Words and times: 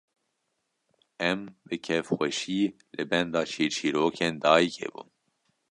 Em 1.29 1.39
bi 1.67 1.75
kêfxweşî 1.85 2.61
li 2.95 3.03
benda 3.09 3.41
çîrçîrokên 3.51 4.35
dayîkê 4.43 4.87
bûn 4.93 5.07